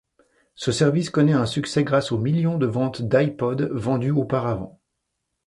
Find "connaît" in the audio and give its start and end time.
1.11-1.31